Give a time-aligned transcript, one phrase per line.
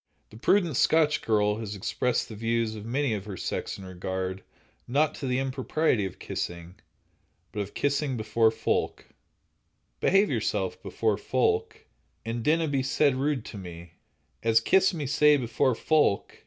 [0.31, 4.41] The prudent Scotch girl has expressed the views of many of her sex in regard,
[4.87, 6.73] not to the impropriety of kissing,
[7.51, 9.05] but of kissing "before folk":
[9.99, 11.85] Behave yourself before folk,
[12.25, 13.91] And dinna be sae rude to me,
[14.41, 16.39] As kiss me sae before folk.